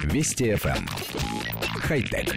[0.00, 0.76] Вести FM.
[0.76, 0.88] Эм.
[1.80, 2.34] Хай-тек.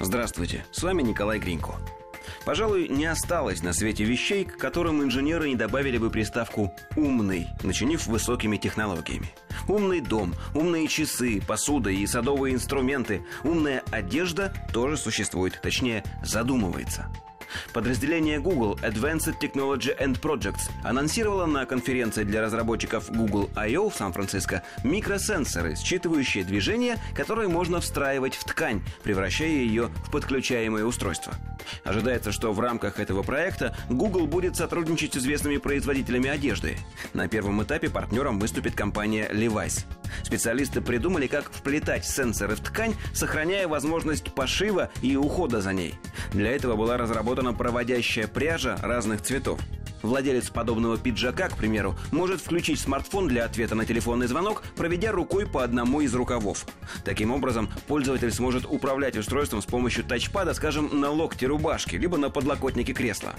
[0.00, 1.74] Здравствуйте, с вами Николай Гринько.
[2.44, 8.06] Пожалуй, не осталось на свете вещей, к которым инженеры не добавили бы приставку «умный», начинив
[8.06, 9.30] высокими технологиями.
[9.66, 17.06] Умный дом, умные часы, посуда и садовые инструменты, умная одежда тоже существует, точнее, задумывается–
[17.72, 23.90] Подразделение Google Advanced Technology and Projects анонсировало на конференции для разработчиков Google I.O.
[23.90, 31.34] в Сан-Франциско микросенсоры, считывающие движения, которые можно встраивать в ткань, превращая ее в подключаемое устройство.
[31.84, 36.76] Ожидается, что в рамках этого проекта Google будет сотрудничать с известными производителями одежды.
[37.12, 39.84] На первом этапе партнером выступит компания Levi's.
[40.22, 45.94] Специалисты придумали, как вплетать сенсоры в ткань, сохраняя возможность пошива и ухода за ней.
[46.32, 49.60] Для этого была разработана проводящая пряжа разных цветов.
[50.04, 55.46] Владелец подобного пиджака, к примеру, может включить смартфон для ответа на телефонный звонок, проведя рукой
[55.46, 56.66] по одному из рукавов.
[57.06, 62.28] Таким образом, пользователь сможет управлять устройством с помощью тачпада, скажем, на локте рубашки, либо на
[62.28, 63.34] подлокотнике кресла.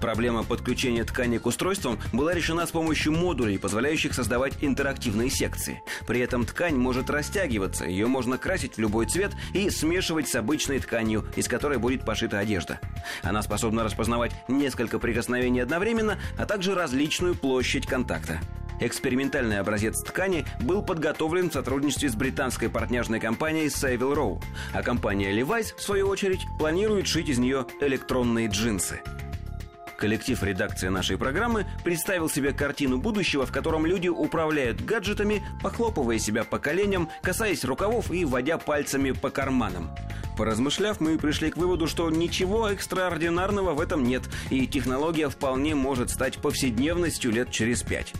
[0.00, 5.82] Проблема подключения ткани к устройствам была решена с помощью модулей, позволяющих создавать интерактивные секции.
[6.06, 10.78] При этом ткань может растягиваться, ее можно красить в любой цвет и смешивать с обычной
[10.78, 12.78] тканью, из которой будет пошита одежда.
[13.24, 18.40] Она способна распознавать несколько прикосновений одновременно, одновременно, а также различную площадь контакта.
[18.80, 25.32] Экспериментальный образец ткани был подготовлен в сотрудничестве с британской партняжной компанией Savile Row, а компания
[25.32, 29.00] Levi's, в свою очередь, планирует шить из нее электронные джинсы.
[29.96, 36.42] Коллектив редакции нашей программы представил себе картину будущего, в котором люди управляют гаджетами, похлопывая себя
[36.42, 39.90] по коленям, касаясь рукавов и водя пальцами по карманам.
[40.36, 46.10] Поразмышляв, мы пришли к выводу, что ничего экстраординарного в этом нет, и технология вполне может
[46.10, 48.12] стать повседневностью лет через пять.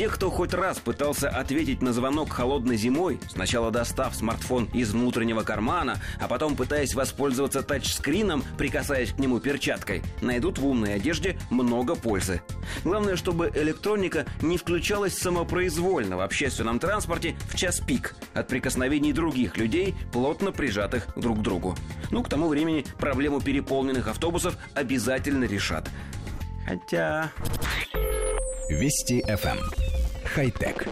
[0.00, 5.42] Те, кто хоть раз пытался ответить на звонок холодной зимой, сначала достав смартфон из внутреннего
[5.42, 11.96] кармана, а потом пытаясь воспользоваться тачскрином, прикасаясь к нему перчаткой, найдут в умной одежде много
[11.96, 12.40] пользы.
[12.82, 19.58] Главное, чтобы электроника не включалась самопроизвольно в общественном транспорте в час пик от прикосновений других
[19.58, 21.76] людей, плотно прижатых друг к другу.
[22.10, 25.90] Ну, к тому времени проблему переполненных автобусов обязательно решат.
[26.66, 27.32] Хотя...
[28.70, 29.89] Вести FM.
[30.24, 30.86] Хай-тек.